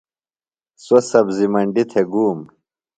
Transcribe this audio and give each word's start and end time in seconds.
سوۡ 0.83 1.03
سبزیۡ 1.11 1.51
منڈیۡ 1.53 1.87
تھےۡ 1.91 2.07
گُوم۔ 2.11 2.39